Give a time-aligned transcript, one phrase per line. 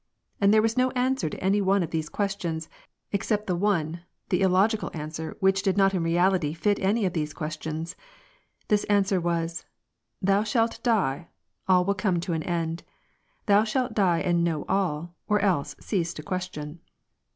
[0.39, 2.67] And there was no answer to any one of the questions,
[3.11, 7.35] except the one, the illogical answer which did not in reality lit any of these
[7.35, 7.95] questions.
[8.67, 9.63] This answer was:"
[10.27, 11.27] Thou shalt die—
[11.67, 12.81] all will come to an end!
[13.45, 16.79] Thou shalt die and know all, or else cease to question."